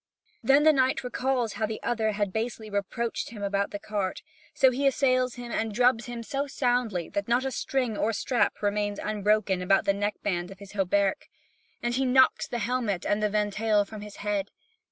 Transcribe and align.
Then 0.41 0.63
the 0.63 0.73
knight 0.73 1.03
recalls 1.03 1.53
how 1.53 1.67
the 1.67 1.79
other 1.83 2.13
had 2.13 2.33
basely 2.33 2.71
reproached 2.71 3.29
him 3.29 3.43
about 3.43 3.69
the 3.69 3.77
cart; 3.77 4.23
so 4.51 4.71
he 4.71 4.87
assails 4.87 5.35
him 5.35 5.51
and 5.51 5.71
drubs 5.71 6.07
him 6.07 6.23
so 6.23 6.47
soundly 6.47 7.07
that 7.09 7.27
not 7.27 7.45
a 7.45 7.51
string 7.51 7.95
or 7.95 8.11
strap 8.11 8.63
remains 8.63 8.97
unbroken 8.97 9.61
about 9.61 9.85
the 9.85 9.93
neck 9.93 10.15
band 10.23 10.49
of 10.49 10.57
his 10.57 10.71
hauberk, 10.71 11.29
and 11.83 11.93
he 11.93 12.05
knocks 12.05 12.47
the 12.47 12.57
helmet 12.57 13.05
and 13.05 13.21
ventail 13.21 13.85
from 13.85 14.01
his 14.01 14.15
head. 14.25 14.49